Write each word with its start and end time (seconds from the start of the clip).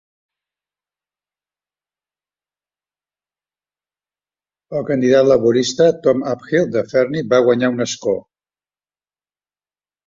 El 4.79 4.89
candidat 4.89 5.31
laborista, 5.31 5.91
Tom 6.09 6.27
Uphill 6.33 6.67
de 6.79 6.85
Fernie, 6.95 7.25
va 7.37 7.45
guanyar 7.51 7.73
un 7.77 7.89
escó. 7.91 8.19